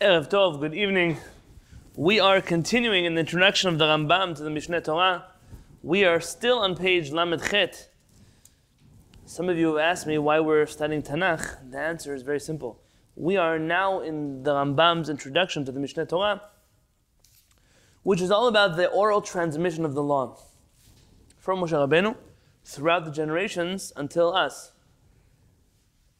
[0.00, 1.18] Erev Tov, good evening.
[1.94, 5.26] We are continuing in the introduction of the Rambam to the Mishneh Torah.
[5.82, 7.90] We are still on page Lamed Chet.
[9.26, 11.70] Some of you have asked me why we're studying Tanakh.
[11.70, 12.80] The answer is very simple.
[13.14, 16.40] We are now in the Rambam's introduction to the Mishneh Torah,
[18.02, 20.38] which is all about the oral transmission of the law
[21.36, 22.16] from Moshe Rabbeinu
[22.64, 24.72] throughout the generations until us.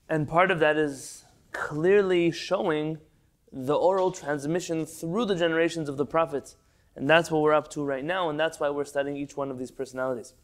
[0.07, 2.99] And part of that is clearly showing
[3.53, 6.57] the oral transmission through the generations of the prophets.
[6.97, 9.51] And that's what we're up to right now, and that's why we're studying each one
[9.51, 10.35] of these personalities.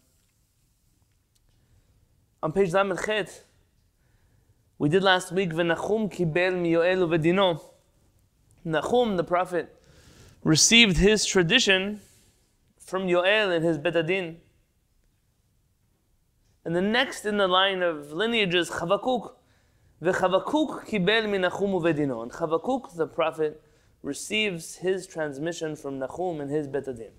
[2.42, 3.44] On page Lamed Chet,
[4.78, 7.60] we did last week, V'nachum kibel miyoel uvedino.
[8.66, 9.74] Nachum, the prophet,
[10.44, 12.00] received his tradition
[12.78, 14.36] from Yoel and his Betadin.
[16.64, 19.35] And the next in the line of lineages, Chavakuk.
[20.02, 22.22] V'Chavakuk kibel minachum uvedino.
[22.22, 23.62] And Chavakuk, the prophet,
[24.02, 27.10] receives his transmission from Nachum and his betadim.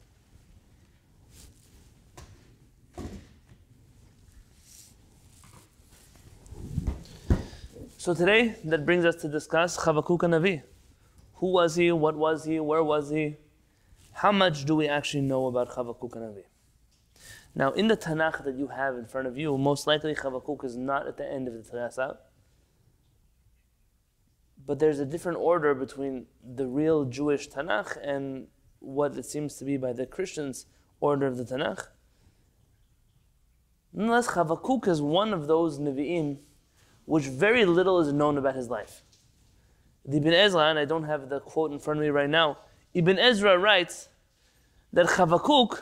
[7.97, 10.61] So today, that brings us to discuss Chavakuk Navi.
[11.35, 11.91] Who was he?
[11.91, 12.59] What was he?
[12.59, 13.37] Where was he?
[14.13, 16.43] How much do we actually know about Chavakuk Navi?
[17.53, 20.77] Now, in the Tanakh that you have in front of you, most likely Chavakuk is
[20.77, 22.17] not at the end of the Tanakh,
[24.67, 28.47] but there's a different order between the real Jewish Tanakh and
[28.79, 30.65] what it seems to be by the Christians'
[30.99, 31.87] order of the Tanakh.
[33.93, 36.39] Nonetheless, Chavakuk is one of those Nevi'im
[37.05, 39.01] which very little is known about his life.
[40.05, 42.57] The Ibn Ezra, and I don't have the quote in front of me right now,
[42.93, 44.09] Ibn Ezra writes
[44.91, 45.81] that Chavakuk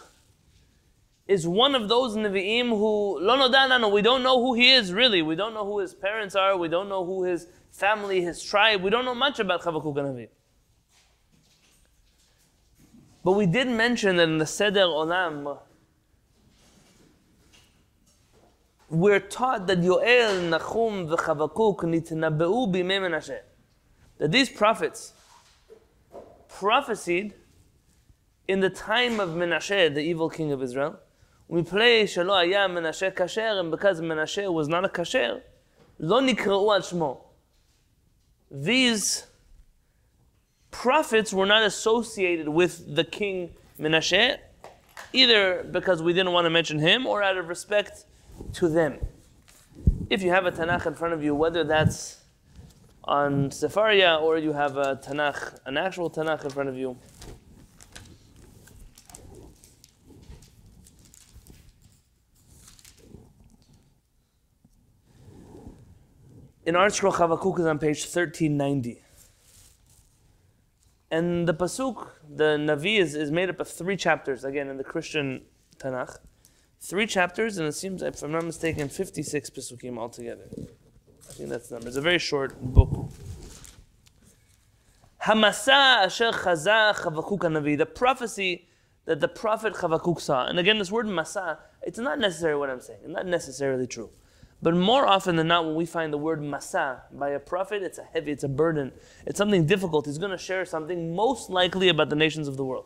[1.27, 5.23] is one of those Nevi'im who, no, we don't know who he is really.
[5.23, 6.55] We don't know who his parents are.
[6.55, 8.81] We don't know who his family, his tribe.
[8.81, 10.29] We don't know much about Chavakuk Navi.
[13.23, 15.59] But we did mention that in the Seder Olam,
[18.89, 23.39] we're taught that Yoel, Nachum, V'Chavakuk nitnabeu b'imei Menashe.
[24.19, 25.13] That these prophets
[26.47, 27.33] prophesied
[28.47, 30.99] in the time of Menashe, the evil king of Israel.
[31.47, 35.41] We play Shalo Aya Menashe Kasher, and because Menashe was not a Kasher,
[35.99, 37.24] Lo Nikra'u al Shmo.
[38.49, 39.25] These
[40.71, 44.37] prophets were not associated with the king Menashe,
[45.13, 48.05] either because we didn't want to mention him or out of respect
[48.53, 48.99] to them.
[50.09, 52.21] If you have a Tanakh in front of you, whether that's
[53.03, 56.97] on Sefaria or you have a Tanakh, an actual Tanakh in front of you,
[66.65, 69.01] in ArtScroll Chavakuk is on page 1390.
[71.11, 74.83] And the Pasuk, the Navi, is, is made up of three chapters, again, in the
[74.83, 75.43] Christian
[75.77, 76.17] Tanakh.
[76.81, 80.49] Three chapters, and it seems, if I'm not mistaken, 56 Pasukim altogether.
[80.57, 81.87] I think that's the number.
[81.87, 83.11] It's a very short book.
[85.23, 88.67] Hamasa asher chaza Chavakuk Navi, the prophecy
[89.05, 90.47] that the prophet Chavakuk saw.
[90.47, 92.99] And again, this word masa, it's not necessarily what I'm saying.
[93.03, 94.09] It's not necessarily true.
[94.61, 97.97] But more often than not, when we find the word masa by a prophet, it's
[97.97, 98.93] a heavy, it's a burden,
[99.25, 100.05] it's something difficult.
[100.05, 102.85] He's going to share something most likely about the nations of the world.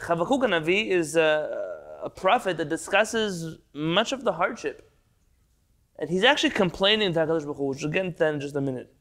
[0.00, 4.90] Chavakuk Navi is a, a prophet that discusses much of the hardship.
[5.98, 8.92] And he's actually complaining to HaKadosh Baruch Hu, which into that in just a minute.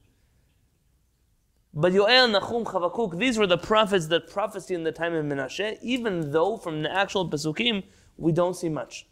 [1.73, 5.77] But Yoel, Nachum, Chavakuk, these were the prophets that prophesied in the time of Menashe,
[5.83, 7.83] even though from the actual Pesukim,
[8.17, 9.05] we don't see much.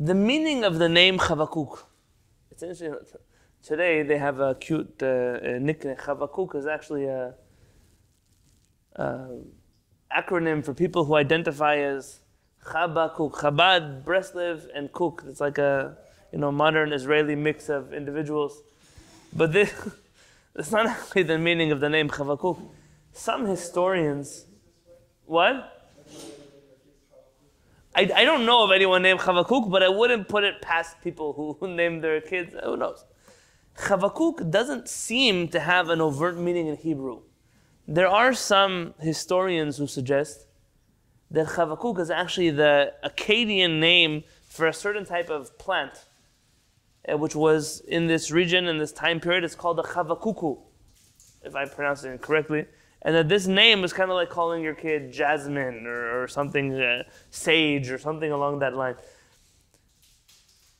[0.00, 1.82] The meaning of the name Chavakuk.
[2.52, 2.94] It's interesting.
[3.64, 5.96] Today they have a cute uh, nickname.
[5.96, 7.34] Chavakuk is actually a,
[8.94, 9.40] a,
[10.16, 12.20] acronym for people who identify as
[12.64, 15.24] Chabakuk, Chabad, Breslev, and Kuk.
[15.26, 15.96] It's like a
[16.32, 18.62] you know modern Israeli mix of individuals.
[19.32, 19.74] But this,
[20.54, 22.62] that's not actually the meaning of the name Chavakuk.
[23.12, 24.46] Some historians,
[25.24, 25.77] what?
[27.98, 31.56] I, I don't know of anyone named Chavakuk, but I wouldn't put it past people
[31.58, 32.54] who, name their kids.
[32.62, 33.04] Who knows?
[33.76, 37.22] Chavakuk doesn't seem to have an overt meaning in Hebrew.
[37.88, 40.46] There are some historians who suggest
[41.32, 46.06] that Chavakuk is actually the Akkadian name for a certain type of plant,
[47.12, 49.42] uh, which was in this region in this time period.
[49.42, 50.56] It's called the Chavakuku,
[51.42, 52.66] if I pronounce it correctly
[53.02, 56.74] and that this name is kind of like calling your kid Jasmine or, or something,
[56.74, 58.96] uh, Sage or something along that line.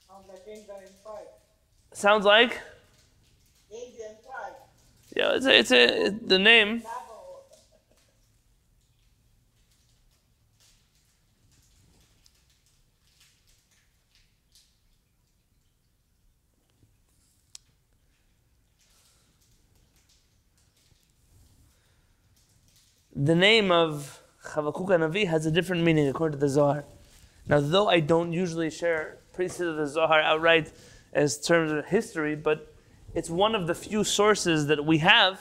[0.06, 1.26] Sounds like Indian tribe.
[1.92, 2.60] Sounds like?
[5.16, 6.82] Yeah, it's a, it's a the name.
[23.20, 26.84] The name of Chavakuk Navi has a different meaning according to the Zohar.
[27.48, 30.70] Now, though I don't usually share pieces of the Zohar outright
[31.12, 32.72] as terms of history, but
[33.14, 35.40] it's one of the few sources that we have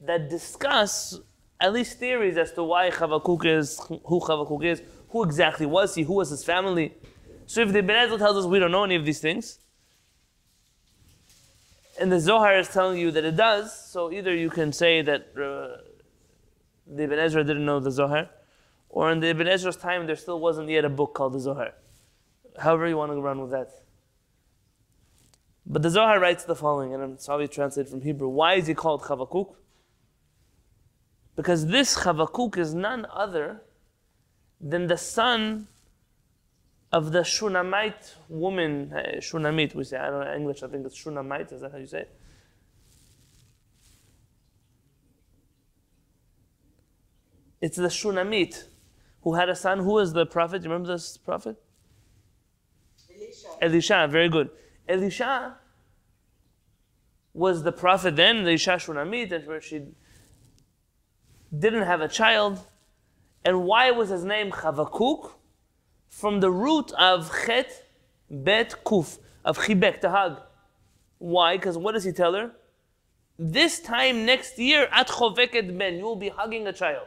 [0.00, 1.20] that discuss
[1.60, 6.02] at least theories as to why Chavakuk is, who Chavakuk is, who exactly was he,
[6.02, 6.94] who was his family.
[7.46, 9.58] So if the Ibn Ezra tells us we don't know any of these things,
[12.00, 15.28] and the Zohar is telling you that it does, so either you can say that
[15.36, 15.83] uh,
[16.86, 18.30] the Ibn Ezra didn't know the Zohar,
[18.88, 21.74] or in the Ibn Ezra's time there still wasn't yet a book called the Zohar.
[22.58, 23.70] However you want to run with that.
[25.66, 28.28] But the Zohar writes the following, and I'm sorry translated from Hebrew.
[28.28, 29.54] Why is he called Chavakuk?
[31.36, 33.62] Because this Chavakuk is none other
[34.60, 35.68] than the son
[36.92, 41.52] of the Shunamite woman, Shunamite, we say, I don't know English, I think it's Shunamite,
[41.52, 42.16] is that how you say it?
[47.64, 48.64] It's the Shunamit
[49.22, 49.78] who had a son.
[49.78, 50.58] Who was the prophet?
[50.58, 51.56] Do you remember this prophet?
[53.10, 53.48] Elisha.
[53.62, 54.50] Elisha, very good.
[54.86, 55.56] Elisha
[57.32, 59.80] was the prophet then, Elisha Shunamit, and where she
[61.58, 62.60] didn't have a child.
[63.46, 65.30] And why was his name Chavakuk?
[66.10, 67.70] From the root of Chet
[68.28, 70.42] Bet Kuf, of Chibek, to hug.
[71.16, 71.56] Why?
[71.56, 72.52] Because what does he tell her?
[73.38, 77.06] This time next year, at Choveket Ben, you will be hugging a child.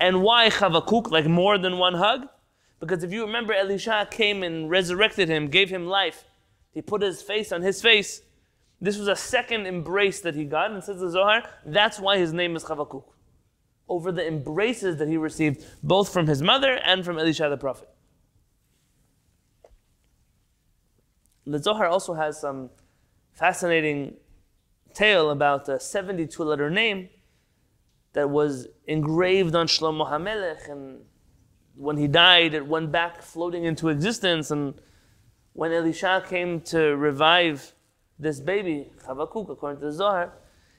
[0.00, 2.26] And why Chavakuk, like more than one hug?
[2.80, 6.24] Because if you remember, Elisha came and resurrected him, gave him life.
[6.72, 8.22] He put his face on his face.
[8.80, 12.32] This was a second embrace that he got, and says the Zohar, that's why his
[12.32, 13.04] name is Chavakuk.
[13.86, 17.90] Over the embraces that he received, both from his mother and from Elisha the prophet.
[21.46, 22.70] The Zohar also has some
[23.32, 24.16] fascinating
[24.94, 27.10] tale about a 72 letter name
[28.12, 31.02] that was engraved on Shlomo HaMelech, and
[31.76, 34.50] when he died, it went back floating into existence.
[34.50, 34.74] And
[35.52, 37.74] when Elisha came to revive
[38.18, 40.32] this baby, Chavakuk, according to the Zohar,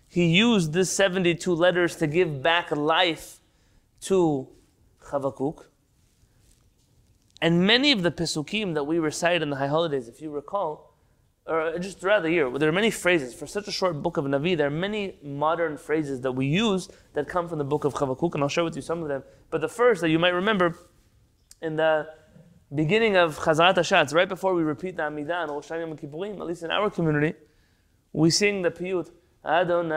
[0.07, 3.39] he used this 72 letters to give back life
[4.01, 4.49] to
[5.05, 5.65] Chavakuk.
[7.41, 10.90] And many of the Pesukim that we recite in the high holidays, if you recall,
[11.45, 13.33] or uh, just throughout the year, there are many phrases.
[13.33, 16.89] For such a short book of Navi, there are many modern phrases that we use
[17.13, 19.23] that come from the book of Chavakuk, and I'll share with you some of them.
[19.49, 20.77] But the first that you might remember,
[21.61, 22.07] in the
[22.73, 26.45] beginning of Chazarat Hashatz, right before we repeat the Amidah and Rosh Hashanah Kippurim, at
[26.45, 27.33] least in our community,
[28.13, 29.09] we sing the piyut,
[29.43, 29.95] Adonai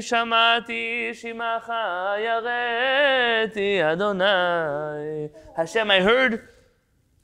[0.00, 6.48] shamati shimacha yareti Adonai Hashem, I heard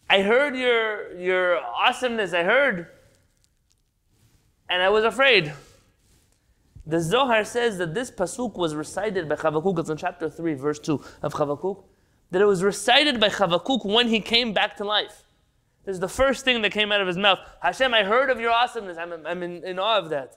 [0.09, 2.87] I heard your, your awesomeness, I heard,
[4.69, 5.53] and I was afraid.
[6.87, 10.79] The Zohar says that this pasuk was recited by Chavakuk, it's in chapter 3, verse
[10.79, 11.83] 2 of Chavakuk,
[12.31, 15.25] that it was recited by Chavakuk when he came back to life.
[15.85, 17.39] This is the first thing that came out of his mouth.
[17.61, 18.99] Hashem, I heard of your awesomeness.
[18.99, 20.37] I'm, I'm in, in awe of that.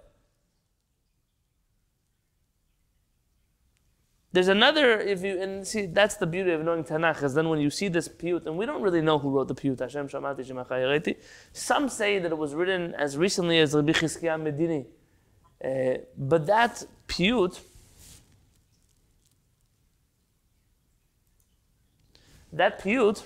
[4.31, 7.59] There's another, if you, and see, that's the beauty of knowing Tanakh, is then when
[7.59, 10.47] you see this piyut, and we don't really know who wrote the piyut, Hashem Shamati
[10.47, 11.17] Shemachayareti.
[11.51, 14.85] Some say that it was written as recently as Rabbi Chizkiah Medini.
[15.63, 17.59] Uh, but that piyut,
[22.53, 23.25] that piyut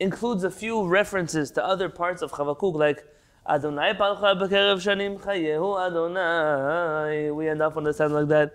[0.00, 3.04] includes a few references to other parts of Chavakuk, like
[3.48, 7.30] Adonai palcha b'kerev shanim chayehu Adonai.
[7.30, 8.52] We end up on the sound like that.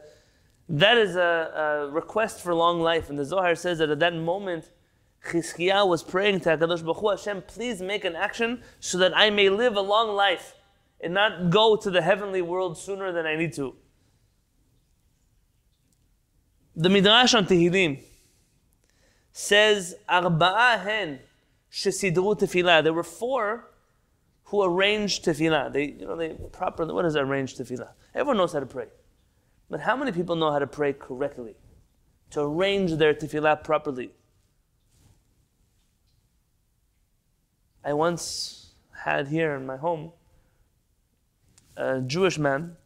[0.69, 3.09] That is a, a, request for long life.
[3.09, 4.69] And the Zohar says that at that moment,
[5.25, 9.29] Chizkiah was praying to HaKadosh Baruch Hu, Hashem, please make an action so that I
[9.29, 10.53] may live a long life
[11.01, 13.75] and not go to the heavenly world sooner than I need to.
[16.75, 18.01] The Midrash on Tehillim
[19.31, 21.19] says, Arba'a hen
[21.71, 22.83] shesidru tefillah.
[22.83, 23.69] There were four
[24.45, 25.71] who arrange tefillah.
[25.71, 27.89] They, you know, they properly, what is arrange tefillah?
[28.13, 28.87] Everyone knows how to pray.
[29.69, 31.55] But how many people know how to pray correctly?
[32.31, 34.11] To arrange their tefillah properly?
[37.83, 38.73] I once
[39.03, 40.11] had here in my home
[41.75, 42.77] a Jewish man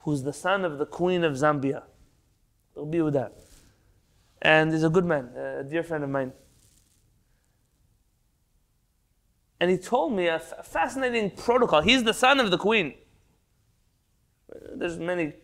[0.00, 1.82] who's the son of the Queen of Zambia.
[2.74, 3.34] He'll be with that.
[4.40, 6.32] And he's a good man, a dear friend of mine.
[9.60, 11.80] And he told me a, fascinating protocol.
[11.80, 12.94] He's the son of the queen.
[14.74, 15.34] There's many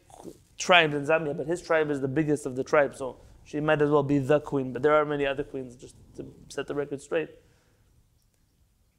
[0.57, 3.83] tribes in Zambia, but his tribe is the biggest of the tribes, so she might
[3.83, 4.73] as well be the queen.
[4.73, 7.31] But there are many other queens, just to set the record straight.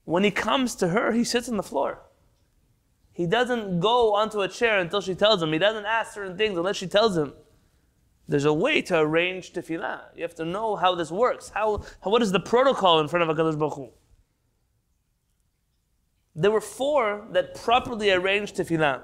[0.03, 1.99] When he comes to her, he sits on the floor.
[3.11, 5.53] He doesn't go onto a chair until she tells him.
[5.53, 7.33] He doesn't ask certain things unless she tells him.
[8.27, 10.01] There's a way to arrange tefillah.
[10.15, 11.49] You have to know how this works.
[11.49, 13.89] How, how what is the protocol in front of a Baruch Hu?
[16.35, 19.01] There were four that properly arranged tefillah.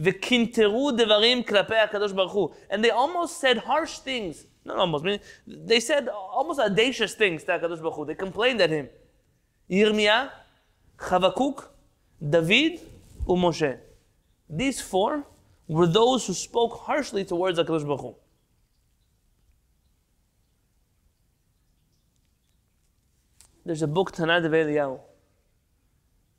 [0.00, 2.54] V'kinteru devarim klapei HaKadosh Baruch Hu.
[2.70, 4.46] And they almost said harsh things.
[4.64, 5.04] Not almost,
[5.46, 8.04] they said almost audacious things to HaKadosh Baruch Hu.
[8.06, 8.88] They complained at him.
[9.70, 10.30] Yirmiyah,
[10.98, 11.66] Chavakuk,
[12.26, 12.80] David,
[13.28, 13.78] and Moshe.
[14.48, 15.26] These four
[15.68, 18.14] were those who spoke harshly towards HaKadosh Baruch Hu.
[23.66, 25.00] There's a book, Tanad of Eliyahu.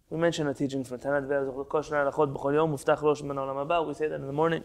[0.09, 2.77] We mentioned a teaching from Tanad Eliyahu.
[3.87, 4.63] We say that in the morning.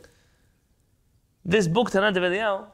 [1.44, 2.66] This book, Tanad Eliyahu,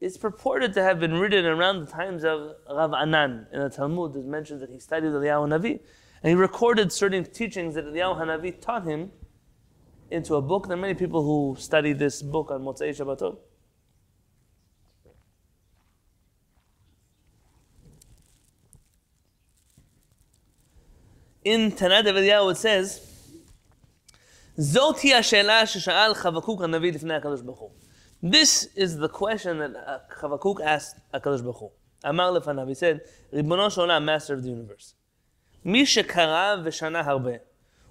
[0.00, 3.46] is purported to have been written around the times of Rav Anan.
[3.52, 5.80] In the Talmud, it mentions that he studied Eliyahu Navi,
[6.22, 9.12] and he recorded certain teachings that Eliyahu Hanavi taught him
[10.10, 10.66] into a book.
[10.66, 13.38] There are many people who study this book on Motzei Shabbatot.
[21.44, 23.00] in Tanna Devei Eliyahu it says,
[24.58, 27.72] Zoti ha'she'la she'sha'al Chavakuk ha'navi lifnei HaKadosh Baruch
[28.22, 31.70] This is the question that Chavakuk asked HaKadosh Baruch Hu.
[32.04, 33.00] Amar lefanav, he said,
[33.32, 34.94] Ribono she'olam, Master of the Universe.
[35.64, 37.40] "Mi שקרא v'shana harbe,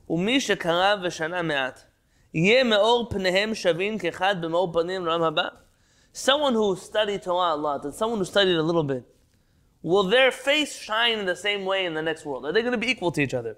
[0.09, 1.85] u'mi שקרא v'shana meat."
[2.31, 5.49] "Yeh meor pnehem shavin כאחד במאור פנים לעולם הבא?
[6.13, 9.03] Someone who studied Torah a lot, and someone who studied a little bit,
[9.82, 12.44] will their face shine in the same way in the next world?
[12.46, 13.56] Are they going to be equal to each other?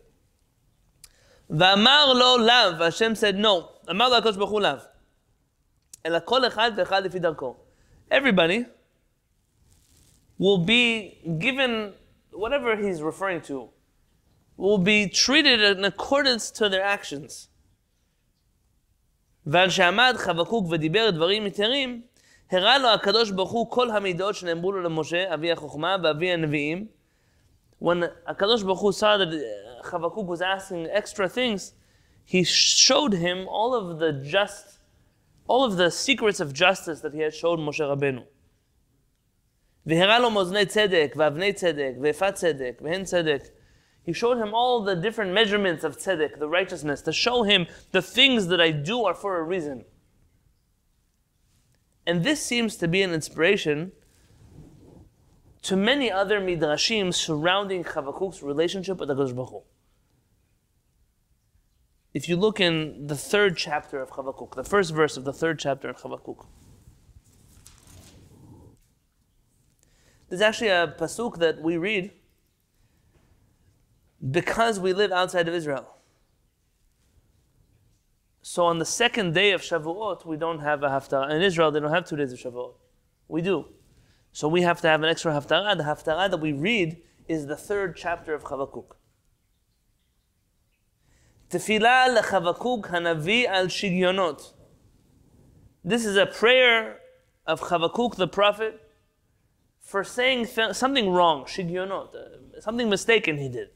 [1.50, 3.90] ואמר לו לאו, Hashem said no.
[3.90, 4.76] אמר לו הקדוש ברוך הוא לאו.
[6.06, 7.56] אלא כל אחד ואחד לפי דרכו.
[8.10, 8.64] Everybody
[10.38, 11.92] will be given
[12.32, 13.68] whatever he's referring to,
[14.56, 17.48] will be treated in accordance to their actions.
[19.46, 22.02] ועל שעמד חבקוק ודיבר דברים יתרים,
[22.50, 26.86] הראה לו הקדוש ברוך הוא כל המידות שנאמרו לו למשה, אבי החוכמה ואבי הנביאים.
[27.82, 29.28] When הקדוש ברוך הוא saw that
[29.84, 31.72] Chavakuk was asking extra things,
[32.24, 34.80] he showed him all of the just
[35.48, 38.24] all of the secrets of justice that he had showed Moshe Rabbeinu.
[44.02, 48.02] He showed him all the different measurements of tzedek, the righteousness, to show him the
[48.02, 49.84] things that I do are for a reason.
[52.07, 53.91] And this seems to be an inspiration
[55.63, 59.63] to many other midrashim surrounding Chavakuk's relationship with the Baruch.
[62.13, 65.59] If you look in the third chapter of Chavakuk, the first verse of the third
[65.59, 66.45] chapter of Chavakuk,
[70.29, 72.11] there's actually a pasuk that we read
[74.31, 75.94] because we live outside of Israel.
[78.47, 81.31] So on the second day of Shavuot, we don't have a haftarah.
[81.31, 82.75] In Israel, they don't have two days of Shavuot.
[83.27, 83.65] We do.
[84.33, 85.75] So we have to have an extra haftarah.
[85.75, 88.97] The haftarah that we read is the third chapter of Chavakuk.
[91.49, 94.53] Tefillah lechavakuk hanavi al shigyonot.
[95.83, 96.99] This is a prayer
[97.47, 98.79] of Chavakuk the prophet
[99.79, 103.69] for saying something wrong, shigyonot, uh, something mistaken he did.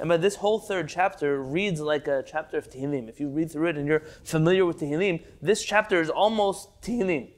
[0.00, 3.10] And by this whole third chapter reads like a chapter of Tehillim.
[3.10, 7.28] If you read through it and you're familiar with Tehillim, this chapter is almost Tehillim.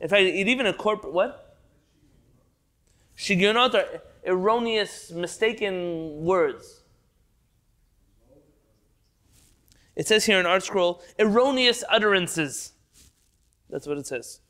[0.00, 1.58] In fact, it even incorporates what?
[3.14, 6.84] Shigyonot are erroneous, mistaken words.
[9.94, 12.72] It says here in ArtScroll, erroneous utterances.
[13.68, 14.40] That's what it says.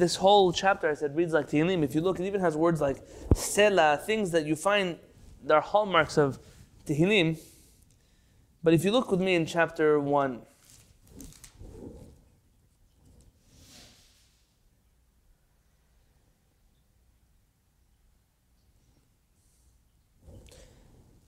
[0.00, 1.82] This whole chapter, I said, reads like Tehillim.
[1.84, 4.98] If you look, it even has words like Selah, things that you find
[5.44, 6.38] that are hallmarks of
[6.86, 7.38] Tehillim.
[8.62, 10.40] But if you look with me in chapter 1,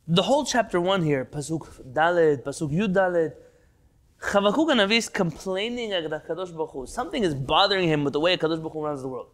[0.09, 2.95] the whole chapter one here, Pasuk Dalet, Pasuk Yud
[4.22, 6.86] Chavakuk Hanavi is complaining at Kadosh Baruch Hu.
[6.88, 9.28] Something is bothering him with the way Kadosh Baruch Hu runs the world.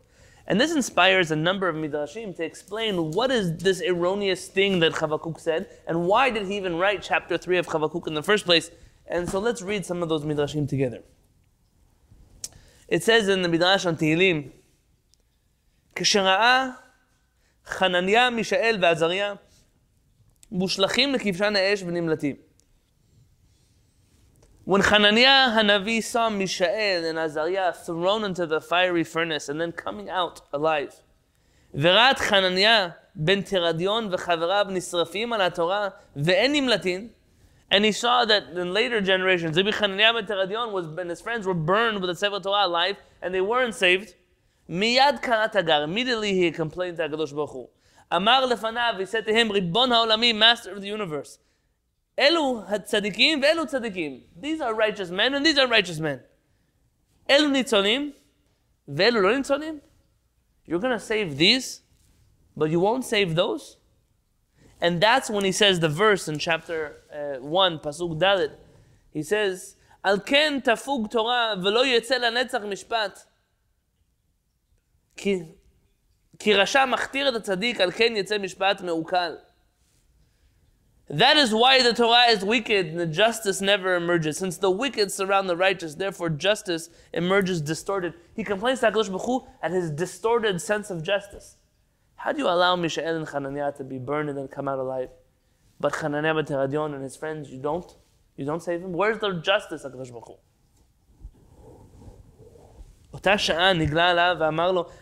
[0.46, 4.92] And this inspires a number of midrashim to explain what is this erroneous thing that
[4.94, 8.46] Chavakuk said, and why did he even write chapter 3 of Chavakuk in the first
[8.46, 8.70] place,
[9.08, 11.04] And so let's read some of those midrashim together.
[12.88, 14.52] It says in the Midrash on Tehillim,
[15.96, 16.70] כשראה
[17.66, 19.34] חנניה, מישאל ועזריה
[20.52, 22.36] מושלכים לכבשן האש ונמלטים.
[24.68, 30.10] When Hananiah Hanavi saw Mishael and Azariah thrown into the fiery furnace and then coming
[30.10, 31.02] out alive,
[31.74, 37.10] וראת חנניה בן תרדיון וחבריו נשרפים על התורה ואין נמלטין,
[37.74, 41.48] and he saw that in later generations, Rabbi Hananiah ben Teradion was, and his friends
[41.48, 44.14] were burned with the Sefer Torah alive, and they weren't saved.
[44.70, 45.84] Miyad karat agar.
[45.84, 47.70] Immediately he complained to HaKadosh Baruch Hu.
[48.12, 51.40] Amar lefanav, he said to him, Ribbon ha'olami, master of the universe.
[52.18, 54.22] Elu tzadikim ve'elu tzadikim.
[54.40, 56.22] These are righteous men and these are righteous men.
[57.30, 58.14] Elu nitzonim
[58.90, 59.80] ve'elu lo nitzonim.
[60.66, 61.82] You're going to save these,
[62.56, 63.78] but you won't save those?
[64.80, 68.52] And that's when he says the verse in chapter uh, 1, Pasuk Dalit.
[69.12, 73.26] He says, Al ken tafug Torah velo yetzel lanetzach mishpat.
[76.40, 79.36] כי רשע מכתיר את הצדיק, על כן יצא משפט מעוקל.
[81.11, 84.37] That is why the Torah is wicked and the justice never emerges.
[84.37, 88.13] Since the wicked surround the righteous, therefore justice emerges distorted.
[88.35, 91.57] He complains to HaKadosh Baruch at his distorted sense of justice.
[92.17, 95.09] How do you allow Mishael and Hananiah to be burned and then come out alive?
[95.81, 97.91] But Hananiah ben Teradion and his friends, you don't?
[98.37, 98.93] You don't save him?
[98.93, 100.39] Where's their justice, HaKadosh Baruch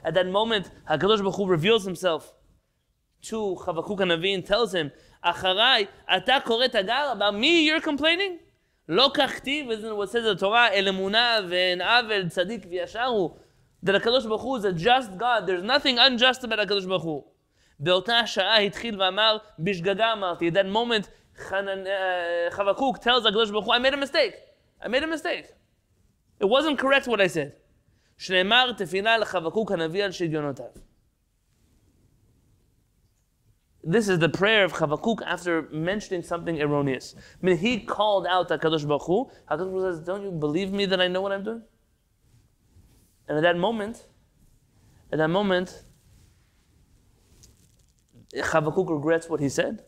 [0.04, 2.32] At that moment, HaKadosh Baruch Hu reveals himself
[3.22, 5.85] to Chavakuk and tells him, אחריי,
[6.17, 8.33] אתה קורא תגר, about me you're complaining?
[8.89, 13.03] לא כך כתיב, isn't what says in the Torah, אל אמונה ואין עוול, צדיק וישר
[13.03, 13.29] הוא.
[13.85, 17.23] That HaKadosh Baruch Hu is a just God, there's nothing unjust about HaKadosh Baruch Hu.
[17.79, 21.09] באותה שעה התחיל ואמר, בשגגה אמרתי, at that moment,
[22.55, 24.33] Chavakuk tells HaKadosh Baruch Hu, I made a mistake.
[24.81, 25.45] I made a mistake.
[26.39, 27.51] It wasn't correct what I said.
[28.17, 30.65] שנאמר תפילה לחבקוק הנביא על שגיונותיו.
[33.88, 37.14] This is the prayer of Chavakuk after mentioning something erroneous.
[37.40, 39.30] I mean, he called out HaKadosh Baruch Hu.
[39.48, 41.62] HaKadosh Baruch Hu says, don't you believe me that I know what I'm doing?
[43.28, 44.04] And at that moment,
[45.12, 45.84] at that moment,
[48.34, 49.84] Chavakuk regrets what he said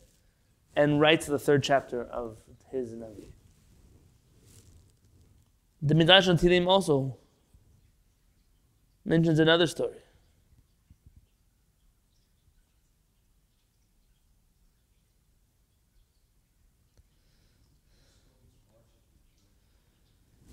[0.76, 2.38] and writes the third chapter of
[2.70, 3.32] his Navi.
[5.82, 7.18] The Midrash on Tilim also
[9.04, 9.98] mentions another story.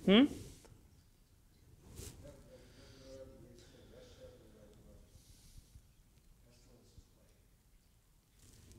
[0.05, 0.25] Hmm?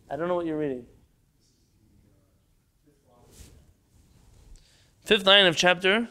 [0.09, 0.87] I don't know what you're reading.
[5.05, 6.09] Fifth line of chapter.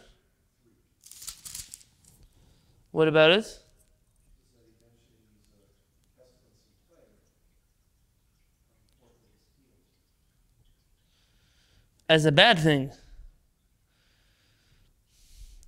[2.91, 3.59] What about it?
[12.07, 12.91] As a bad thing.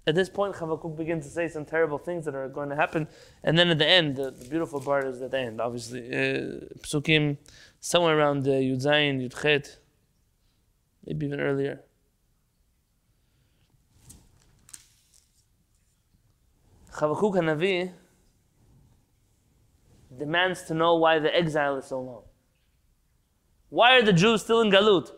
[0.07, 3.09] At this point, Chavakuk begins to say some terrible things that are going to happen.
[3.43, 6.07] And then at the end, the, the beautiful part is at the end, obviously.
[6.07, 7.37] Uh, Psukim,
[7.81, 9.79] somewhere around uh, Yud Zayin, Yud Chet,
[11.05, 11.81] maybe even earlier.
[16.93, 17.91] Chavakuk Hanavi
[20.17, 22.23] demands to know why the exile is so long.
[23.67, 25.11] Why are the Jews still in Galut?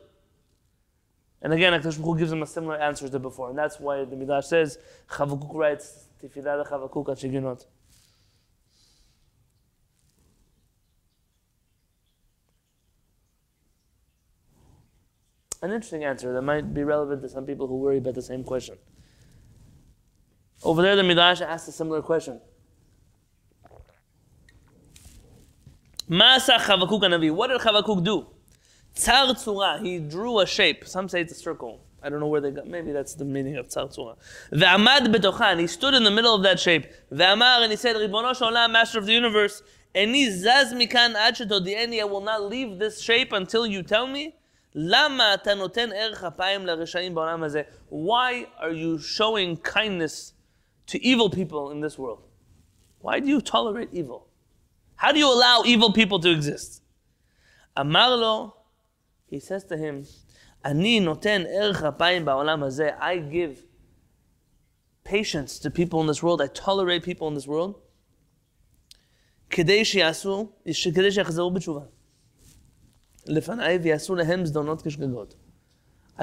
[1.41, 4.15] And again, Akash Baruch gives him a similar answer to before, and that's why the
[4.15, 4.77] Midrash says
[5.09, 7.65] Chavakuk writes Tifidah Chavakuk Achiginot.
[15.61, 18.43] An interesting answer that might be relevant to some people who worry about the same
[18.43, 18.77] question.
[20.63, 22.41] Over there, the Midrash asks a similar question.
[26.09, 27.31] Masa Chavakuk Anavi.
[27.31, 28.27] What did Chavakuk do?
[28.96, 30.86] Tzar tzura, he drew a shape.
[30.86, 31.80] Some say it's a circle.
[32.02, 32.66] I don't know where they got.
[32.66, 34.16] Maybe that's the meaning of tzar tzura.
[34.52, 36.86] Ve'amad betocha, and he stood in the middle of that shape.
[37.12, 39.62] Ve'amar, and he said, Ribono Shalom, Master of the Universe,
[39.94, 44.34] Eni zaz mikan ad shetodieni, I will not leave this shape until you tell me.
[44.74, 47.62] Lama אתה נותן ערך אפיים לרשעים בעולם הזה?
[47.90, 50.32] Why are you showing kindness
[50.88, 52.24] to evil people in this world?
[53.00, 54.26] Why do you tolerate evil?
[54.96, 56.82] How do you allow evil people to exist?
[57.78, 58.52] אמר לו,
[59.29, 60.05] He says to him,
[60.63, 62.97] Ani noten ba'olam hazeh.
[62.99, 63.65] I give
[65.03, 66.41] patience to people in this world.
[66.41, 67.79] I tolerate people in this world.
[69.51, 69.63] I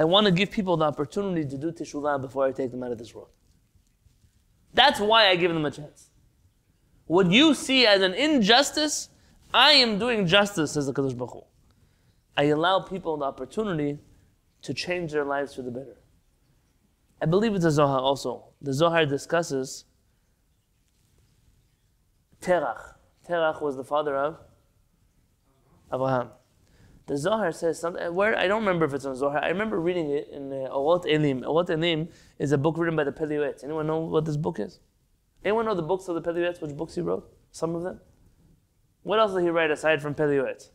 [0.03, 2.97] want to give people the opportunity to do teshuvah before I take them out of
[2.97, 3.29] this world.
[4.73, 6.09] That's why I give them a chance.
[7.05, 9.09] What you see as an injustice,
[9.53, 11.43] I am doing justice, says the Kadosh Baruch Hu.
[12.37, 13.97] I allow people the opportunity
[14.61, 15.97] to change their lives for the better.
[17.19, 18.45] I believe it's a Zohar also.
[18.61, 19.85] The Zohar discusses
[22.39, 22.93] Terach.
[23.27, 24.37] Terach was the father of
[25.91, 26.29] Abraham.
[27.07, 29.43] The Zohar says something, where I don't remember if it's in Zohar.
[29.43, 31.41] I remember reading it in uh, Orot Elim.
[31.41, 33.63] Orot Elim is a book written by the Pele Yoetz.
[33.63, 34.79] Anyone know what this book is?
[35.43, 37.33] Anyone know the books of the Pele Yoetz, which books he wrote?
[37.51, 38.01] Some of them?
[39.03, 40.15] What else did he write aside from?
[40.19, 40.69] If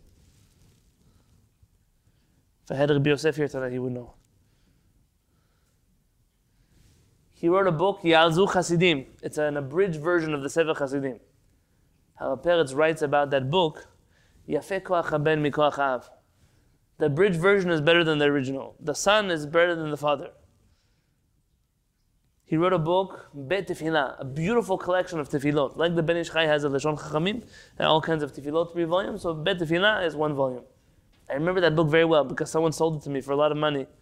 [2.72, 4.14] I had Rabbi Yosef here tonight, he would know.
[7.34, 9.04] He wrote a book, Yalzu Chasidim.
[9.22, 11.20] It's an abridged version of the Sefer Chasidim.
[12.14, 13.88] How Peretz writes about that book,
[14.48, 16.08] Yafe koach mikoach av.
[16.96, 18.74] The abridged version is better than the original.
[18.80, 20.30] The son is better than the father.
[22.44, 25.76] He wrote a book, Bet Tefillah, a beautiful collection of tefillot.
[25.76, 27.46] Like the Ben Ish Chai has a Lashon Chachamim,
[27.78, 29.22] and all kinds of tefillot, three volumes.
[29.22, 30.64] So Bet Tefillah is one volume.
[31.32, 33.52] I remember that book very well because someone sold it to me for a lot
[33.52, 33.86] of money.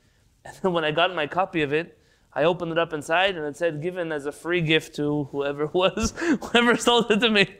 [0.44, 1.98] And then when I got my copy of it,
[2.32, 5.66] I opened it up inside and it said given as a free gift to whoever
[5.80, 7.46] was, whoever sold it to me.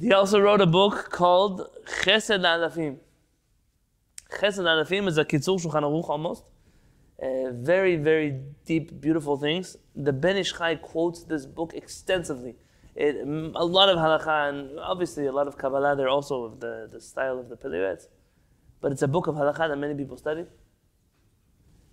[0.00, 1.66] he also wrote a book called
[2.02, 2.98] Chesed Alafim.
[4.38, 6.44] Chesed Alafim is a Kitzur Shulchan Aruch almost.
[7.20, 9.76] Uh, very, very deep, beautiful things.
[9.96, 12.56] The Ben Ish quotes this book extensively.
[13.00, 16.88] It, a lot of halakha and obviously a lot of Kabbalah there also of the,
[16.92, 17.96] the style of the Pele
[18.80, 20.46] But it's a book of halakha that many people study.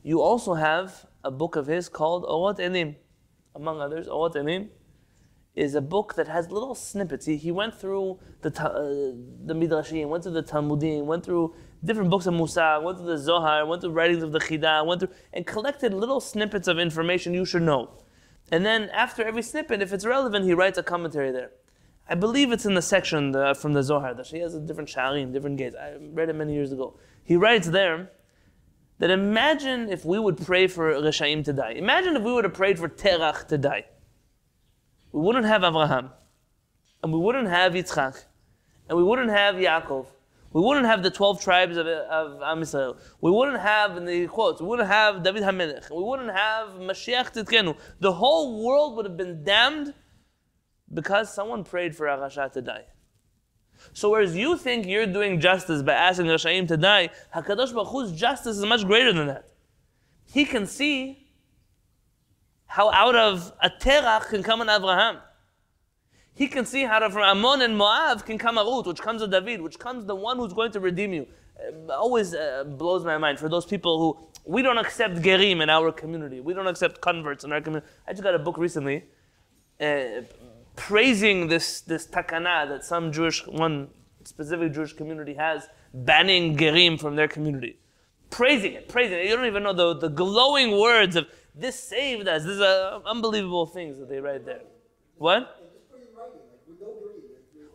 [0.02, 2.96] You also have a book of his called Orot Elim.
[3.54, 4.72] Among others, Orot Elim
[5.56, 7.28] is a book that has little snippets.
[7.28, 9.14] He, he went through the, uh,
[9.46, 13.20] the Midrashim, went through the Talmudim, went through different books of Musa, went through the
[13.20, 17.36] Zohar, went through writings of the Chida, went through, and collected little snippets of information
[17.36, 17.92] you should know.
[18.52, 21.52] And then after every snippet, if it's relevant, he writes a commentary there.
[22.08, 24.90] I believe it's in the section the, from the Zohar that he has a different
[24.90, 25.76] sharim, different gates.
[25.76, 26.98] I read it many years ago.
[27.24, 28.12] He writes there
[29.00, 31.72] that imagine if we would pray for Reshaim to die.
[31.72, 33.86] Imagine if we would have prayed for Terach to die.
[35.12, 36.12] We wouldn't have Abraham,
[37.02, 38.26] and we wouldn't have Yitzchak,
[38.88, 40.06] and we wouldn't have Yaakov,
[40.56, 42.98] we wouldn't have the 12 tribes of, of Am Yisrael.
[43.20, 45.90] We wouldn't have, in the quotes, we wouldn't have David HaMelech.
[45.90, 47.78] We wouldn't have Mashiach Tzidkenu.
[48.00, 49.94] The whole world would have been damned
[50.94, 52.86] because someone prayed for Arasha to die.
[53.92, 58.14] So whereas you think you're doing justice by asking Rashaim to die, HaKadosh Baruch Hu's
[58.14, 59.50] justice is much greater than that.
[60.24, 61.28] He can see
[62.66, 65.18] how out of a terach can come an Abraham
[66.36, 69.28] he can see how from Ammon and Moab can come a Ruth, which comes a
[69.28, 71.26] David, which comes the one who's going to redeem you.
[71.58, 75.70] It always uh, blows my mind for those people who we don't accept gerim in
[75.70, 76.42] our community.
[76.42, 77.88] We don't accept converts in our community.
[78.06, 79.06] I just got a book recently
[79.80, 80.22] uh,
[80.76, 83.90] praising this this takana that some Jewish one
[84.26, 87.80] specific Jewish community has banning gerim from their community.
[88.30, 89.26] Praising it, praising it.
[89.28, 92.44] You don't even know the, the glowing words of this saved us.
[92.44, 94.64] These are unbelievable things that they write there.
[95.18, 95.65] What?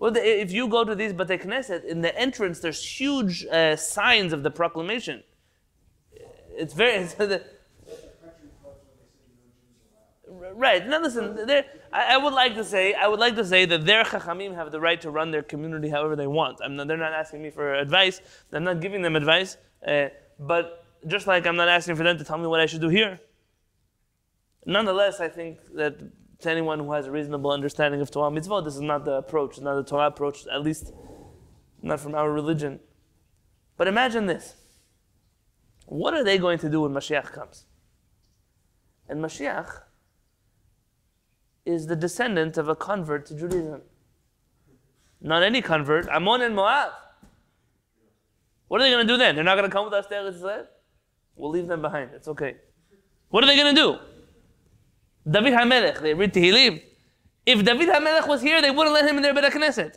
[0.01, 3.77] Well, the, if you go to these Bate Knesset, in the entrance, there's huge uh,
[3.77, 5.23] signs of the proclamation.
[6.57, 6.95] It's very.
[7.03, 7.43] It's the,
[10.55, 10.87] right.
[10.89, 11.39] Now, listen.
[11.93, 12.95] I, I, would like to say.
[12.95, 15.91] I would like to say that their chachamim have the right to run their community
[15.91, 16.61] however they want.
[16.67, 18.23] Not, they're not asking me for advice.
[18.53, 19.59] I'm not giving them advice.
[19.87, 20.09] Uh,
[20.39, 22.89] but just like I'm not asking for them to tell me what I should do
[22.89, 23.21] here.
[24.65, 26.01] Nonetheless, I think that
[26.43, 29.61] to anyone who has a reasonable understanding of Torah mitzvah, this is not the approach,
[29.61, 30.93] not the Torah approach, at least
[31.83, 32.81] not from our religion.
[33.77, 34.57] But imagine this.
[35.87, 37.65] What are they going to do when Mashiach comes?
[39.09, 39.83] And Mashiach
[41.67, 43.83] is the descendant of a convert to Judaism.
[45.21, 46.93] Not any convert, Ammon and Moab.
[48.69, 49.35] What are they going to do then?
[49.35, 50.67] They're not going to come with us to Eretz
[51.35, 52.11] We'll leave them behind.
[52.15, 52.57] It's okay.
[53.31, 53.99] What are they going to do?
[55.31, 56.83] David HaMelech, they read Tehillim.
[57.47, 59.95] If David HaMelech was here, they wouldn't let him in their Beit Knesset.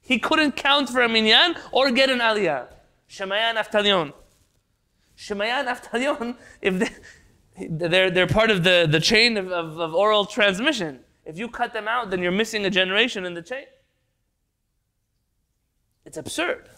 [0.00, 2.66] He couldn't count for a minyan or get an aliyah.
[3.08, 4.12] Shemaya and Avtalion.
[5.16, 9.94] Shemaya and Avtalion, if they, they're, they're part of the, the chain of, of, of
[9.94, 11.00] oral transmission.
[11.24, 13.66] If you cut them out, then you're missing a generation in the chain.
[16.04, 16.68] It's absurd.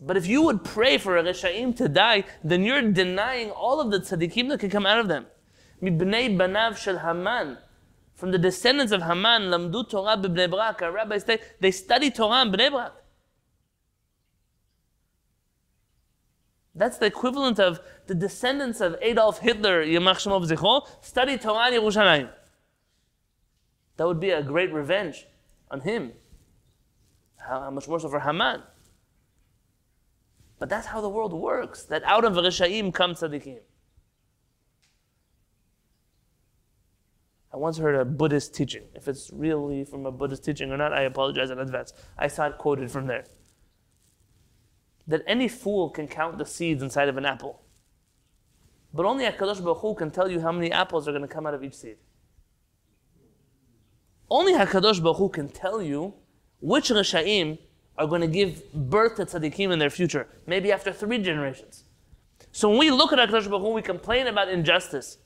[0.00, 3.90] But if you would pray for a Reshaim to die, then you're denying all of
[3.90, 5.26] the tzaddikim that can come out of them.
[5.82, 7.58] Mibnei banav shel Haman.
[8.14, 10.80] From the descendants of Haman, lamdu Torah b'bnei Brak.
[10.82, 12.92] Our rabbis say they study Torah in Bnei Brak.
[16.74, 21.82] That's the equivalent of the descendants of Adolf Hitler, Yamach Shemov Zichro, study Torah in
[21.82, 22.30] Yerushalayim.
[23.96, 25.26] That would be a great revenge
[25.70, 26.12] on him.
[27.36, 28.62] How much more so for Haman?
[30.60, 31.82] But that's how the world works.
[31.84, 33.60] That out of Rishaim come tzaddikim.
[37.52, 38.84] I once heard a Buddhist teaching.
[38.94, 41.92] If it's really from a Buddhist teaching or not, I apologize in advance.
[42.16, 43.24] I saw it quoted from there.
[45.08, 47.62] That any fool can count the seeds inside of an apple.
[48.92, 51.46] But only HaKadosh Baruch Hu can tell you how many apples are going to come
[51.46, 51.96] out of each seed.
[54.28, 56.14] Only HaKadosh Baruch Hu can tell you
[56.60, 57.58] which Risha'im
[58.00, 61.84] are going to give birth to tzaddikim in their future, maybe after three generations.
[62.50, 65.18] So when we look at HaKadosh Baruch we complain about injustice.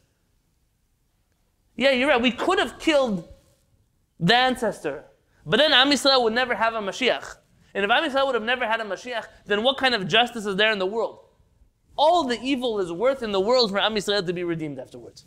[1.76, 2.20] Yeah, you're right.
[2.20, 3.28] We could have killed
[4.18, 5.04] the ancestor,
[5.46, 7.37] but then Am Yisrael would never have a Mashiach.
[7.74, 10.44] And if Am Yisrael would have never had a Mashiach, then what kind of justice
[10.44, 11.20] is there in the world?
[11.96, 15.26] All the evil is worth in the world for Am Yisrael to be redeemed afterwards.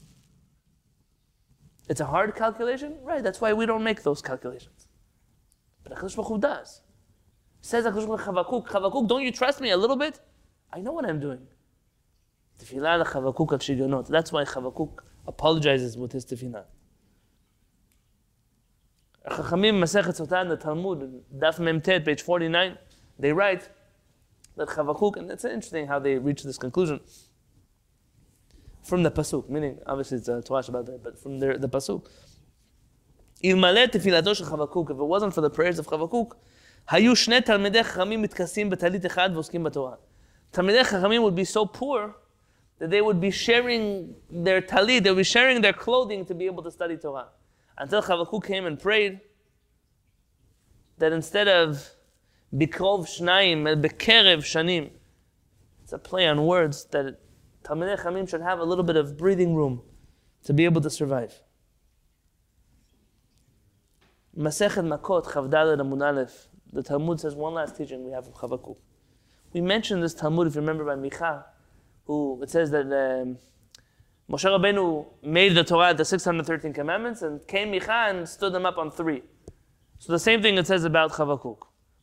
[1.88, 3.24] It's a hard calculation, right?
[3.24, 4.88] That's why we don't make those calculations.
[5.84, 6.82] But Hakadosh Baruch does.
[7.68, 10.22] Says Chavakuk, Chavakuk, don't you trust me a little bit?
[10.72, 11.46] I know what I'm doing.
[12.58, 14.06] Tefillah Chavakuk al not.
[14.08, 16.64] That's why Chavakuk apologizes with his tefillah.
[19.30, 22.78] Chachamim Masechet Sotah, the Talmud, Daf Memtet, page 49,
[23.20, 23.68] they write
[24.56, 27.02] that Chavakuk, and it's interesting how they reach this conclusion
[28.82, 32.08] from the pasuk, meaning obviously it's a twash about that, but from the, the pasuk.
[33.44, 36.32] If it wasn't for the prayers of Chavakuk,
[36.89, 39.95] היו שני תלמידי חכמים מתכסים בטלית אחד ועוסקים בתורה.
[40.51, 42.15] תלמידי חכמים would be so poor
[42.81, 46.47] that they would be sharing their talit, they would be sharing their clothing to be
[46.47, 47.29] able to study Torah.
[47.79, 49.21] Until Chavakuk came and prayed
[50.99, 51.91] that instead of
[52.55, 54.91] bikrov shnaim, bekerev shanim,
[55.83, 57.19] it's a play on words that
[57.65, 59.83] Talmidei Chamim should have a little bit of breathing room
[60.45, 61.41] to be able to survive.
[64.37, 68.78] Masechet Makot, Chavdalad Amun Aleph, the Talmud says one last teaching we have from Chavakuk.
[69.52, 71.44] We mentioned this Talmud, if you remember, by Micha,
[72.06, 73.40] who it says that um,
[74.30, 78.78] Moshe Rabbeinu made the Torah, the 613 commandments, and came Micha and stood them up
[78.78, 79.24] on three.
[79.98, 81.58] So the same thing it says about Chavakuk.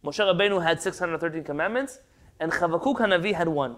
[0.05, 2.01] Moshe Rabbeinu had 613 commandments,
[2.41, 3.77] and Chavakuk Hanavi had one.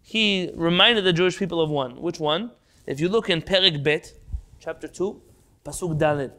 [0.00, 2.00] He reminded the Jewish people of one.
[2.00, 2.52] Which one?
[2.86, 4.12] If you look in Perik Bet,
[4.60, 5.20] chapter 2,
[5.64, 6.30] Pasuk Dalet,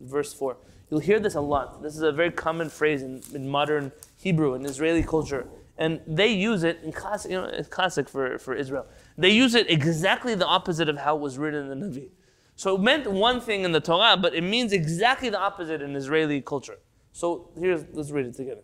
[0.00, 0.56] verse 4,
[0.90, 1.82] you'll hear this a lot.
[1.82, 5.46] This is a very common phrase in, in modern Hebrew, and Israeli culture.
[5.76, 8.86] And they use it in classic, you know, it's classic for, for Israel.
[9.18, 12.08] They use it exactly the opposite of how it was written in the Navi.
[12.56, 15.96] So it meant one thing in the Torah, but it means exactly the opposite in
[15.96, 16.78] Israeli culture.
[17.12, 18.62] So here's, let's read it together.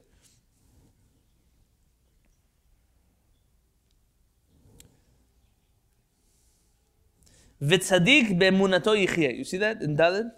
[8.97, 9.37] Yichye.
[9.37, 10.31] You see that in Dalet?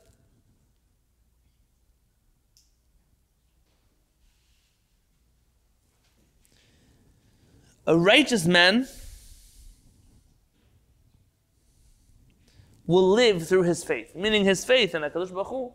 [7.87, 8.87] A righteous man
[12.87, 15.73] will live through his faith, meaning his faith in HaKadosh Baruch Hu,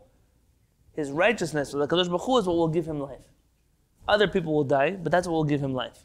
[0.94, 3.20] his righteousness with HaKadosh Baruch Hu is what will give him life.
[4.06, 6.04] Other people will die, but that's what will give him life.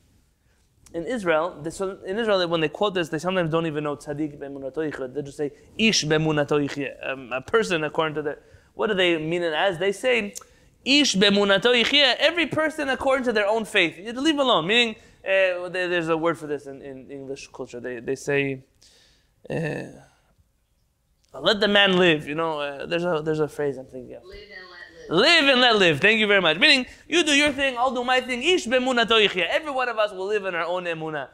[0.94, 3.96] In Israel, they, so in Israel, when they quote this, they sometimes don't even know
[3.96, 8.39] tzaddik be'emunato They just say ish be'emunato um, a person according to their.
[8.76, 9.80] What do they mean it as?
[9.80, 10.36] They say
[10.86, 11.74] ish be'emunato
[12.20, 13.98] every person according to their own faith.
[13.98, 17.80] You leave alone, meaning uh, there's a word for this in, in English culture.
[17.80, 18.64] They, they say,
[19.50, 19.84] uh,
[21.40, 22.28] let the man live.
[22.28, 24.24] You know, uh, there's, a, there's a phrase I'm thinking of.
[24.24, 25.44] Live and let live.
[25.44, 26.00] Live and let live.
[26.00, 26.58] Thank you very much.
[26.60, 28.44] Meaning, you do your thing, I'll do my thing.
[28.44, 31.30] Ish Every one of us will live in our own emunah.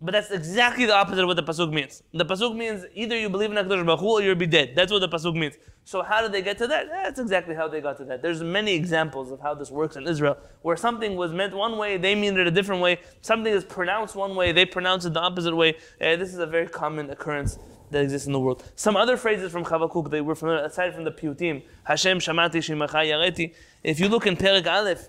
[0.00, 2.02] But that's exactly the opposite of what the pasuk means.
[2.12, 4.72] The pasuk means either you believe in Hakadosh Baruch Hu or you'll be dead.
[4.76, 5.56] That's what the pasuk means.
[5.84, 6.88] So how did they get to that?
[6.88, 8.20] That's exactly how they got to that.
[8.20, 11.96] There's many examples of how this works in Israel, where something was meant one way,
[11.96, 12.98] they mean it a different way.
[13.22, 15.76] Something is pronounced one way, they pronounce it the opposite way.
[16.00, 17.58] Uh, this is a very common occurrence
[17.90, 18.64] that exists in the world.
[18.74, 23.06] Some other phrases from Chavakuk they were familiar, aside from the Piyutim, Hashem Shamati Shimacha
[23.06, 23.54] Yareti.
[23.82, 25.08] If you look in Perik Aleph,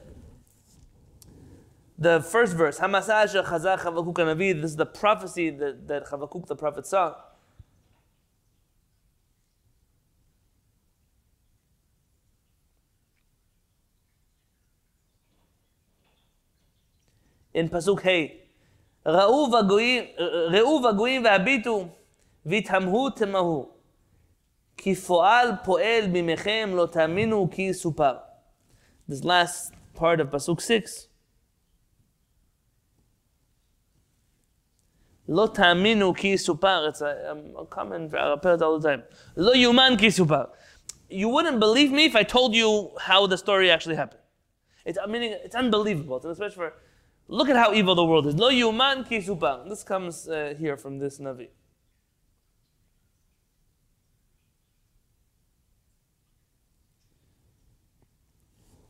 [1.99, 6.57] the first verse, Hamasah Chazak Chavakuk Navi, this is the prophecy that, that Chavakuk the
[6.57, 7.15] prophet saw.
[17.55, 18.43] In Pasuk Hey,
[19.07, 19.51] ראו
[20.85, 21.88] וגויים והביטו
[22.47, 23.71] והתהמהו תמהו
[24.77, 28.17] כי פועל פועל בימיכם לא תאמינו כי יסופר.
[29.09, 31.06] This last part of Pasuk 6
[35.28, 36.88] Lo ta'aminu ki supar.
[36.88, 39.04] It's a, a common, it all the time.
[39.36, 40.50] Lo yuman ki supar.
[41.10, 44.22] You wouldn't believe me if I told you how the story actually happened.
[44.86, 46.74] It's, I mean, it's unbelievable, especially for,
[47.28, 48.36] look at how evil the world is.
[48.36, 49.68] Lo yuman ki supar.
[49.68, 51.50] This comes uh, here from this Navi.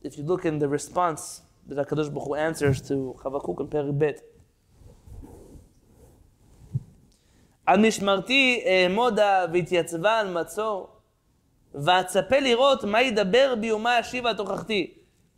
[0.04, 4.00] If you look in the response that HaKadosh Baruch Hu answers to Chavakuk and Perek
[4.00, 4.22] Bet,
[7.67, 10.89] על משמרתי אעמודה והתייצבה על מצור,
[11.75, 14.95] ואצפה לראות מה ידבר בי ומה אשיבה תוכחתי.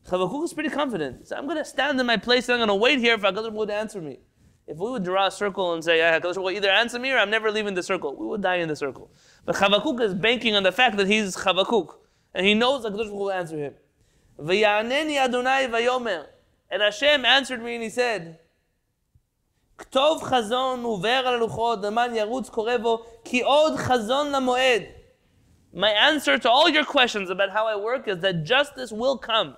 [0.06, 1.26] Chavakuk is pretty confident.
[1.26, 3.32] So I'm going to stand in my place and I'm going to wait here for
[3.32, 4.18] HaKadosh would answer me.
[4.66, 7.18] If we would draw a circle and say, yeah, HaKadosh will either answer me or
[7.18, 9.10] I'm never leaving the circle, we would die in the circle.
[9.46, 11.94] But Chavakuk is banking on the fact that he's Chavakuk.
[12.34, 13.74] And he knows HaKadosh will answer him.
[14.38, 16.26] V'ya'aneni Adonai v'yomer.
[16.70, 18.38] And Hashem answered me and he said,
[19.79, 24.81] כתוב חזון עובר על הלוחות, למען ירוץ קורא בו, כי עוד חזון למועד.
[25.73, 29.55] My answer to all your questions about how I work is that justice will come.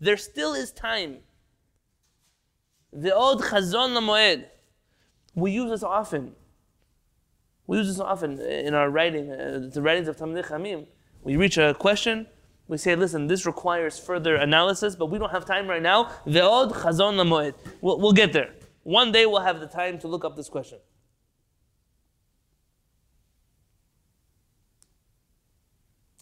[0.00, 1.20] There still is time.
[2.92, 4.40] ועוד חזון למועד.
[5.36, 6.34] We use this often.
[7.68, 10.86] We use this often in our writing, uh, the writings of Talmidei Chachamim.
[11.22, 12.26] We reach a question,
[12.66, 16.08] we say, listen, this requires further analysis, but we don't have time right now.
[16.26, 17.54] ועוד חזון למועד.
[17.80, 18.50] We'll, we'll get there.
[18.82, 20.78] One day we'll have the time to look up this question.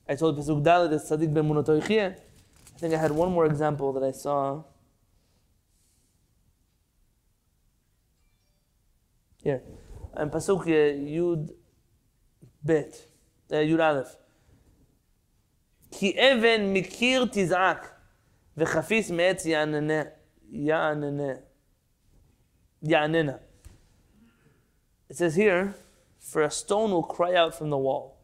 [0.09, 2.17] I told Pasuk Daled that Tzaddik be'emunato yichyeh.
[2.17, 4.63] I think I had one more example that I saw.
[9.43, 9.63] Here.
[10.15, 11.51] And Pasuk uh, Yud
[12.65, 13.07] Bet.
[13.51, 14.17] Uh, Yud Aleph.
[15.91, 17.95] כי אבן מקיר תזעק
[18.57, 19.49] וחפיס מעץ Ya
[20.51, 21.48] יעננה.
[22.85, 23.41] Ya'nina.
[25.09, 25.75] It says here,
[26.19, 28.19] for a stone will cry out from the wall,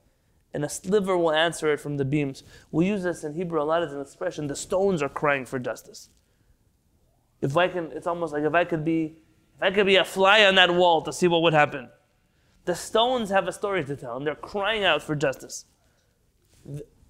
[0.52, 2.42] and a sliver will answer it from the beams.
[2.70, 4.46] We use this in Hebrew a lot as an expression.
[4.46, 6.10] The stones are crying for justice.
[7.40, 9.16] If I can, it's almost like if I could be,
[9.56, 11.88] if I could be a fly on that wall to see what would happen.
[12.64, 15.66] The stones have a story to tell, and they're crying out for justice.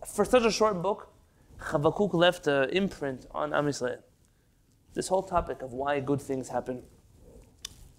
[0.06, 1.12] For such a short book,
[1.60, 4.02] Chavakuk left an imprint on Am Yisrael.
[4.94, 6.82] This whole topic of why good things happen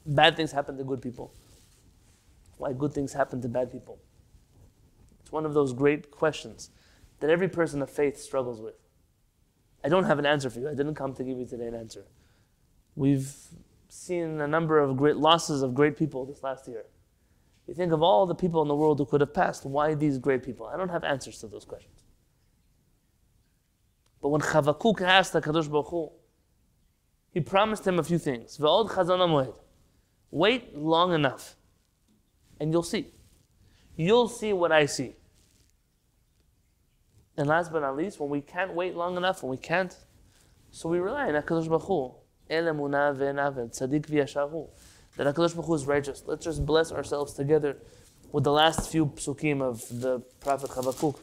[0.06, 1.34] bad things happen to good people.
[2.58, 4.00] Why good things happen to bad people.
[5.22, 6.70] It's one of those great questions
[7.20, 8.76] that every person of faith struggles with.
[9.84, 10.70] I don't have an answer for you.
[10.70, 12.06] I didn't come to give you today an answer.
[12.96, 13.34] We've
[13.89, 16.86] seen a number of great losses of great people this last year.
[17.68, 20.18] You think of all the people in the world who could have passed, why these
[20.18, 20.68] great people?
[20.68, 22.04] I don't have answers to those questions.
[24.22, 26.12] But when Chavakuk asked the Kadosh Baruch Hu,
[27.32, 28.58] he promised him a few things.
[30.36, 31.56] Wait long enough,
[32.60, 33.08] and you'll see.
[33.95, 35.15] You'll see what I see.
[37.38, 39.95] And last but not least, when we can't wait long enough, when we can't,
[40.71, 42.15] so we rely on HaKadosh Baruch Hu.
[42.50, 42.65] That
[45.34, 46.24] HaKadosh Baruch Hu is righteous.
[46.26, 47.78] Let's just bless ourselves together
[48.34, 51.17] with the last few psukim of the Prophet Chavakuk.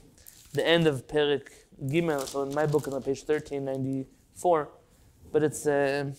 [0.54, 1.48] The end of Perek
[1.84, 4.70] Gimel, so in my book on page 1394,
[5.30, 5.66] but it's...
[5.66, 6.12] Uh,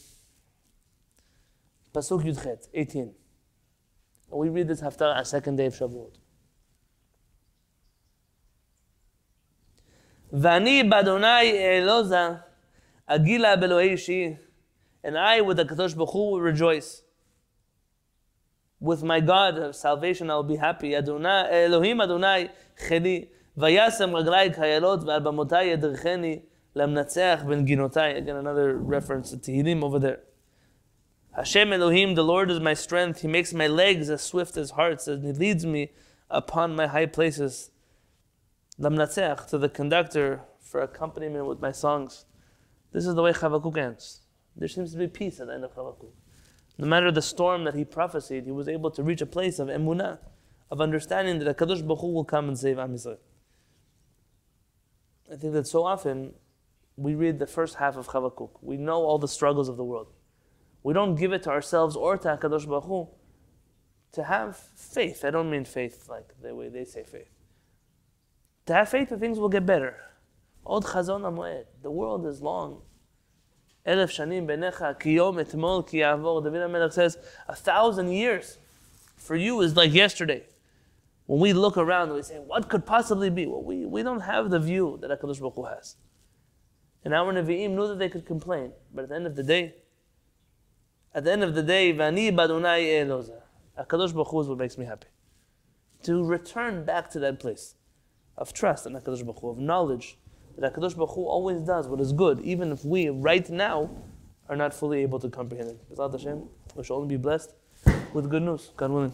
[1.94, 3.14] Pasuk Yudchet, 18.
[4.32, 6.16] We read this Haftarah on second day of Shavuot.
[10.34, 12.44] Vani badonai eloza
[13.08, 14.40] agila beloishi,
[15.04, 17.04] and I with the Kadosh Baruch will rejoice.
[18.80, 20.96] With my God of salvation I will be happy.
[20.96, 22.50] Adonai Elohim Adonai
[22.90, 26.42] chedi vayasem raglai kayalot ve'al bamotai yadrcheni
[26.76, 28.18] lamnatzeach ben ginotai.
[28.18, 30.22] Again, another reference to Tehillim over there.
[31.36, 33.22] Hashem Elohim, the Lord is my strength.
[33.22, 35.92] He makes my legs as swift as harts, and He leads me
[36.30, 37.72] upon my high places.
[38.80, 42.26] Lamnatzeach, to the conductor for accompaniment with my songs.
[42.92, 44.22] This is the way Chavakuk ends.
[44.56, 46.12] There seems to be peace at the end of Chavakuk.
[46.78, 49.68] No matter the storm that he prophesied, he was able to reach a place of
[49.68, 50.20] emunah,
[50.70, 53.18] of understanding that Kadosh Baruch Hu will come and save Am Yisrael.
[55.32, 56.34] I think that so often
[56.96, 58.52] we read the first half of Chavakuk.
[58.62, 60.14] We know all the struggles of the world.
[60.84, 63.08] We don't give it to ourselves or to HaKadosh Baruch Hu
[64.12, 65.26] to have faith.
[65.26, 67.32] I don't mean faith like the way they say faith.
[68.68, 69.98] To have faith that things will get better.
[70.66, 71.66] Od chazon amoed.
[71.82, 72.82] The world is long.
[73.86, 76.00] Elef shanim benecha kiyom etmol ki.
[76.00, 77.18] David HaMelech says,
[77.48, 78.58] a thousand years
[79.16, 80.44] for you is like yesterday.
[81.26, 83.46] When we look around and we say, what could possibly be?
[83.46, 85.96] Well, we, we don't have the view that HaKadosh Baruch Hu has.
[87.06, 88.72] And our Nevi'im knew that they could complain.
[88.94, 89.76] But at the end of the day,
[91.14, 93.42] at the end of the day, Vani Badunai Eloza.
[93.78, 95.08] HaKadosh Baruch Hu is what makes me happy.
[96.04, 97.76] To return back to that place
[98.38, 100.18] of trust in HaKadosh Baruch Hu, of knowledge
[100.58, 103.90] that HaKadosh Baruch Hu always does what is good, even if we, right now,
[104.50, 105.90] are not fully able to comprehend it.
[105.90, 106.44] B'ezrat Hashem,
[106.76, 107.54] we shall only be blessed
[108.14, 109.14] with good news, God willing.